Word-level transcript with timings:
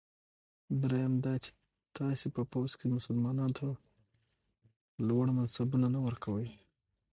دریم 0.83 1.13
دا 1.25 1.33
چې 1.43 1.49
تاسي 1.97 2.27
په 2.35 2.41
پوځ 2.51 2.69
کې 2.79 2.87
مسلمانانو 2.97 3.55
ته 3.59 3.67
لوړ 5.07 5.25
منصبونه 5.37 5.87
نه 5.95 5.99
ورکوی. 6.05 6.49